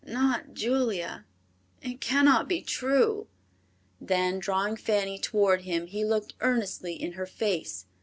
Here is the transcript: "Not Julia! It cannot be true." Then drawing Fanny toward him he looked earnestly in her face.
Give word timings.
"Not 0.03 0.55
Julia! 0.55 1.25
It 1.83 2.01
cannot 2.01 2.49
be 2.49 2.63
true." 2.63 3.27
Then 3.99 4.39
drawing 4.39 4.75
Fanny 4.75 5.19
toward 5.19 5.61
him 5.61 5.85
he 5.85 6.03
looked 6.03 6.33
earnestly 6.41 6.93
in 6.99 7.11
her 7.11 7.27
face. 7.27 7.85